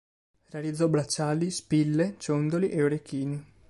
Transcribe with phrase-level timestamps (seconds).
[0.49, 3.45] Realizzò bracciali, spille, ciondoli e orecchini.